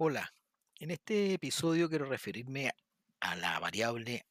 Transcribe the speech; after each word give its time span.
Hola, 0.00 0.32
en 0.78 0.92
este 0.92 1.32
episodio 1.32 1.88
quiero 1.88 2.04
referirme 2.04 2.70
a 3.18 3.34
la 3.34 3.58
variable 3.58 4.26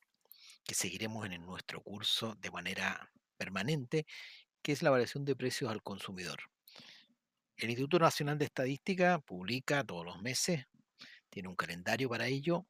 que 0.64 0.74
seguiremos 0.74 1.30
en 1.30 1.46
nuestro 1.46 1.84
curso 1.84 2.36
de 2.36 2.50
manera 2.52 3.12
permanente, 3.36 4.06
que 4.62 4.72
es 4.72 4.82
la 4.82 4.92
variación 4.92 5.26
de 5.26 5.36
precios 5.36 5.70
al 5.70 5.84
consumidor. 5.84 6.40
El 7.58 7.70
Instituto 7.70 8.00
Nacional 8.00 8.38
de 8.38 8.46
Estadística 8.46 9.20
publica 9.20 9.84
todos 9.84 10.06
los 10.06 10.22
meses, 10.22 10.66
tiene 11.30 11.50
un 11.50 11.58
calendario 11.58 12.08
para 12.08 12.28
ello, 12.28 12.66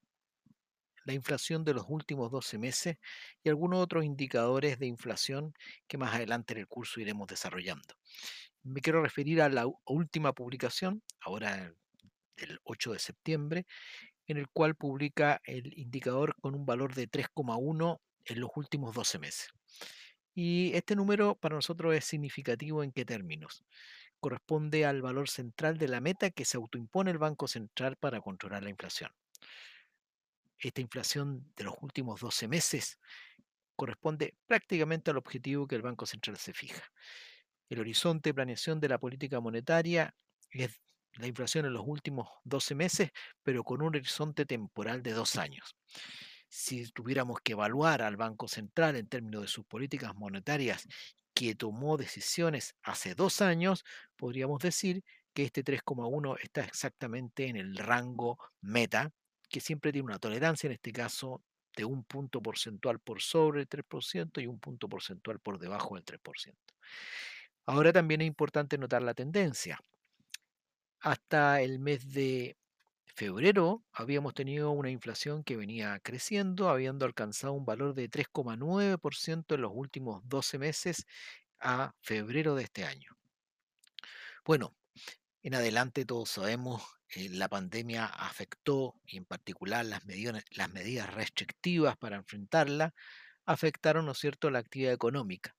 la 1.06 1.14
inflación 1.14 1.64
de 1.64 1.76
los 1.76 1.86
últimos 1.90 2.32
12 2.32 2.58
meses 2.58 2.98
y 3.44 3.50
algunos 3.50 3.80
otros 3.80 4.06
indicadores 4.06 4.80
de 4.80 4.88
inflación 4.88 5.54
que 5.88 6.00
más 6.00 6.16
adelante 6.16 6.54
en 6.54 6.62
el 6.62 6.68
curso 6.68 7.00
iremos 7.00 7.28
desarrollando. 7.28 7.94
Me 8.64 8.82
quiero 8.82 9.04
referir 9.04 9.40
a 9.44 9.50
la 9.50 9.68
última 9.86 10.34
publicación, 10.34 11.04
ahora 11.20 11.76
del 12.38 12.60
8 12.64 12.94
de 12.94 13.00
septiembre, 13.00 13.66
en 14.28 14.38
el 14.38 14.48
cual 14.50 14.76
publica 14.76 15.42
el 15.46 15.78
indicador 15.78 16.36
con 16.40 16.56
un 16.56 16.66
valor 16.66 16.94
de 16.94 17.10
3,1 17.10 18.00
en 18.26 18.40
los 18.40 18.50
últimos 18.56 18.94
12 18.94 19.20
meses. 19.20 19.50
Y 20.34 20.72
este 20.76 20.96
número 20.96 21.36
para 21.36 21.56
nosotros 21.56 21.96
es 21.96 22.06
significativo 22.06 22.84
en 22.84 22.92
qué 22.92 23.06
términos. 23.06 23.64
Corresponde 24.20 24.86
al 24.86 25.02
valor 25.02 25.30
central 25.30 25.78
de 25.78 25.88
la 25.88 26.02
meta 26.02 26.30
que 26.30 26.46
se 26.46 26.58
autoimpone 26.58 27.12
el 27.12 27.18
Banco 27.18 27.48
Central 27.48 27.96
para 27.98 28.22
controlar 28.22 28.64
la 28.64 28.70
inflación. 28.70 29.12
Esta 30.60 30.82
inflación 30.82 31.52
de 31.56 31.64
los 31.64 31.76
últimos 31.82 32.20
12 32.22 32.48
meses 32.48 33.00
corresponde 33.76 34.36
prácticamente 34.48 35.12
al 35.12 35.18
objetivo 35.18 35.68
que 35.68 35.76
el 35.76 35.84
Banco 35.84 36.06
Central 36.06 36.38
se 36.38 36.54
fija. 36.54 36.84
El 37.70 37.80
horizonte 37.80 38.30
de 38.30 38.34
planeación 38.34 38.80
de 38.80 38.90
la 38.90 38.98
política 38.98 39.40
monetaria 39.40 40.16
es 40.52 40.80
la 41.20 41.28
inflación 41.28 41.66
en 41.66 41.74
los 41.74 41.84
últimos 41.86 42.28
12 42.44 42.76
meses, 42.76 43.12
pero 43.44 43.64
con 43.64 43.82
un 43.82 43.96
horizonte 43.96 44.46
temporal 44.46 45.02
de 45.04 45.14
dos 45.14 45.38
años. 45.38 45.76
Si 46.50 46.90
tuviéramos 46.92 47.40
que 47.44 47.54
evaluar 47.54 48.02
al 48.02 48.16
Banco 48.16 48.48
Central 48.48 48.96
en 48.96 49.08
términos 49.08 49.42
de 49.42 49.48
sus 49.48 49.66
políticas 49.66 50.16
monetarias 50.16 50.88
que 51.34 51.56
tomó 51.56 51.98
decisiones 51.98 52.76
hace 52.84 53.16
dos 53.16 53.42
años, 53.42 53.84
podríamos 54.16 54.60
decir 54.60 55.04
que 55.34 55.44
este 55.44 55.64
3,1 55.64 56.38
está 56.42 56.62
exactamente 56.62 57.48
en 57.48 57.58
el 57.58 57.78
rango 57.78 58.40
meta, 58.62 59.12
que 59.50 59.60
siempre 59.60 59.92
tiene 59.92 60.06
una 60.08 60.20
tolerancia, 60.20 60.68
en 60.68 60.74
este 60.74 60.92
caso, 60.92 61.44
de 61.76 61.86
un 61.86 62.04
punto 62.04 62.42
porcentual 62.42 63.00
por 63.00 63.22
sobre 63.22 63.62
el 63.62 63.70
3% 63.70 64.42
y 64.42 64.48
un 64.48 64.60
punto 64.60 64.90
porcentual 64.90 65.40
por 65.40 65.60
debajo 65.60 65.96
del 65.96 66.04
3%. 66.04 66.56
Ahora 67.68 67.94
también 67.94 68.22
es 68.22 68.28
importante 68.28 68.78
notar 68.78 69.04
la 69.04 69.14
tendencia. 69.14 69.80
Hasta 71.02 71.62
el 71.62 71.78
mes 71.80 72.12
de 72.12 72.58
febrero 73.06 73.84
habíamos 73.94 74.34
tenido 74.34 74.72
una 74.72 74.90
inflación 74.90 75.44
que 75.44 75.56
venía 75.56 76.00
creciendo, 76.00 76.70
habiendo 76.70 77.06
alcanzado 77.06 77.54
un 77.54 77.66
valor 77.66 77.94
de 77.94 78.10
3,9% 78.10 79.56
en 79.56 79.62
los 79.62 79.72
últimos 79.74 80.22
12 80.28 80.58
meses 80.58 81.06
a 81.60 81.94
febrero 82.02 82.56
de 82.56 82.64
este 82.64 82.84
año. 82.86 83.18
Bueno, 84.46 84.76
en 85.44 85.56
adelante 85.56 86.06
todos 86.06 86.30
sabemos, 86.30 86.84
eh, 87.16 87.30
la 87.30 87.50
pandemia 87.50 88.06
afectó, 88.06 88.96
y 89.06 89.18
en 89.18 89.26
particular 89.26 89.86
las 89.86 90.06
medidas, 90.06 90.44
las 90.52 90.72
medidas 90.72 91.14
restrictivas 91.14 91.98
para 91.98 92.18
enfrentarla, 92.18 92.94
afectaron, 93.46 94.06
¿no 94.06 94.14
es 94.14 94.20
cierto?, 94.20 94.52
la 94.52 94.60
actividad 94.60 94.94
económica. 94.94 95.56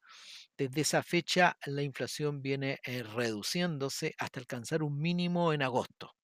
Desde 0.59 0.81
esa 0.83 1.03
fecha, 1.03 1.57
la 1.67 1.83
inflación 1.83 2.43
viene 2.43 2.81
eh, 2.85 3.03
reduciéndose 3.03 4.15
hasta 4.19 4.41
alcanzar 4.41 4.83
un 4.83 4.99
mínimo 4.99 5.53
en 5.55 5.63
agosto. 5.63 6.17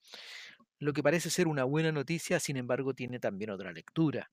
Lo 0.78 0.92
que 0.92 1.02
parece 1.02 1.30
ser 1.30 1.48
una 1.48 1.64
buena 1.64 1.92
noticia, 1.92 2.40
sin 2.40 2.56
embargo, 2.56 2.94
tiene 2.94 3.20
también 3.20 3.50
otra 3.50 3.72
lectura. 3.72 4.30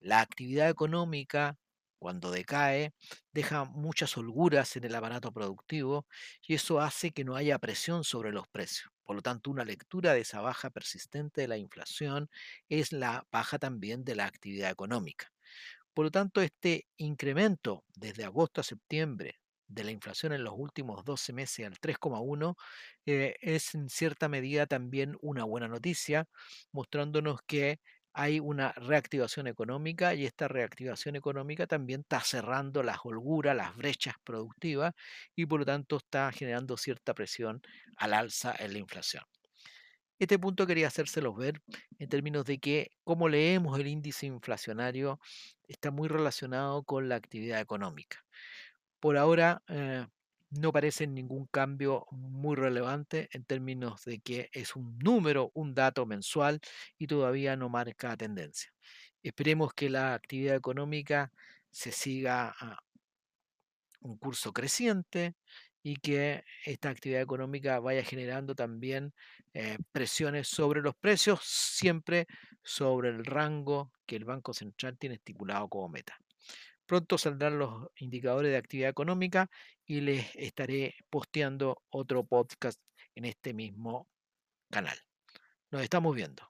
La 0.00 0.20
actividad 0.20 0.68
económica, 0.70 1.56
cuando 1.98 2.30
decae, 2.30 2.94
deja 3.32 3.64
muchas 3.64 4.16
holguras 4.16 4.76
en 4.76 4.84
el 4.84 4.94
aparato 4.94 5.32
productivo 5.32 6.06
y 6.46 6.54
eso 6.54 6.80
hace 6.80 7.12
que 7.12 7.24
no 7.24 7.36
haya 7.36 7.58
presión 7.58 8.04
sobre 8.04 8.32
los 8.32 8.48
precios. 8.48 8.90
Por 9.04 9.16
lo 9.16 9.22
tanto, 9.22 9.50
una 9.50 9.64
lectura 9.64 10.14
de 10.14 10.20
esa 10.22 10.40
baja 10.40 10.70
persistente 10.70 11.42
de 11.42 11.48
la 11.48 11.58
inflación 11.58 12.30
es 12.68 12.92
la 12.92 13.26
baja 13.32 13.58
también 13.58 14.04
de 14.04 14.16
la 14.16 14.26
actividad 14.26 14.70
económica. 14.70 15.32
Por 15.94 16.06
lo 16.06 16.10
tanto, 16.10 16.40
este 16.40 16.86
incremento 16.96 17.84
desde 17.94 18.24
agosto 18.24 18.60
a 18.60 18.64
septiembre 18.64 19.40
de 19.66 19.84
la 19.84 19.90
inflación 19.90 20.32
en 20.32 20.44
los 20.44 20.54
últimos 20.56 21.04
12 21.04 21.32
meses 21.32 21.66
al 21.66 21.78
3,1 21.78 22.56
eh, 23.06 23.36
es 23.40 23.74
en 23.74 23.88
cierta 23.88 24.28
medida 24.28 24.66
también 24.66 25.16
una 25.20 25.44
buena 25.44 25.68
noticia, 25.68 26.28
mostrándonos 26.72 27.40
que 27.46 27.80
hay 28.14 28.40
una 28.40 28.72
reactivación 28.72 29.46
económica 29.46 30.14
y 30.14 30.26
esta 30.26 30.46
reactivación 30.48 31.16
económica 31.16 31.66
también 31.66 32.00
está 32.02 32.20
cerrando 32.20 32.82
las 32.82 32.98
holguras, 33.04 33.56
las 33.56 33.74
brechas 33.76 34.14
productivas 34.24 34.92
y 35.34 35.46
por 35.46 35.60
lo 35.60 35.66
tanto 35.66 35.96
está 35.96 36.30
generando 36.32 36.76
cierta 36.76 37.14
presión 37.14 37.62
al 37.96 38.12
alza 38.14 38.54
en 38.58 38.74
la 38.74 38.78
inflación. 38.78 39.24
Este 40.22 40.38
punto 40.38 40.68
quería 40.68 40.86
hacérselos 40.86 41.36
ver 41.36 41.60
en 41.98 42.08
términos 42.08 42.44
de 42.44 42.58
que 42.58 42.92
cómo 43.02 43.28
leemos 43.28 43.76
el 43.80 43.88
índice 43.88 44.26
inflacionario 44.26 45.18
está 45.66 45.90
muy 45.90 46.06
relacionado 46.06 46.84
con 46.84 47.08
la 47.08 47.16
actividad 47.16 47.60
económica. 47.60 48.24
Por 49.00 49.16
ahora 49.16 49.64
eh, 49.66 50.06
no 50.50 50.70
parece 50.70 51.08
ningún 51.08 51.46
cambio 51.46 52.06
muy 52.12 52.54
relevante 52.54 53.30
en 53.32 53.42
términos 53.44 54.04
de 54.04 54.20
que 54.20 54.48
es 54.52 54.76
un 54.76 54.96
número, 55.00 55.50
un 55.54 55.74
dato 55.74 56.06
mensual 56.06 56.60
y 56.98 57.08
todavía 57.08 57.56
no 57.56 57.68
marca 57.68 58.16
tendencia. 58.16 58.72
Esperemos 59.24 59.74
que 59.74 59.90
la 59.90 60.14
actividad 60.14 60.54
económica 60.54 61.32
se 61.72 61.90
siga 61.90 62.54
un 63.98 64.16
curso 64.18 64.52
creciente 64.52 65.34
y 65.82 65.96
que 65.96 66.44
esta 66.64 66.90
actividad 66.90 67.22
económica 67.22 67.80
vaya 67.80 68.04
generando 68.04 68.54
también 68.54 69.12
eh, 69.52 69.78
presiones 69.90 70.48
sobre 70.48 70.80
los 70.80 70.94
precios, 70.94 71.40
siempre 71.42 72.26
sobre 72.62 73.10
el 73.10 73.24
rango 73.24 73.92
que 74.06 74.16
el 74.16 74.24
Banco 74.24 74.52
Central 74.54 74.96
tiene 74.98 75.16
estipulado 75.16 75.68
como 75.68 75.88
meta. 75.88 76.16
Pronto 76.86 77.18
saldrán 77.18 77.58
los 77.58 77.88
indicadores 77.96 78.52
de 78.52 78.58
actividad 78.58 78.90
económica 78.90 79.48
y 79.84 80.00
les 80.00 80.34
estaré 80.36 80.94
posteando 81.10 81.82
otro 81.90 82.24
podcast 82.24 82.80
en 83.14 83.24
este 83.24 83.52
mismo 83.52 84.08
canal. 84.70 84.96
Nos 85.70 85.82
estamos 85.82 86.14
viendo. 86.14 86.40